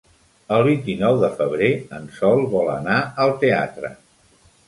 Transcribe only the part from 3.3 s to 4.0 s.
teatre.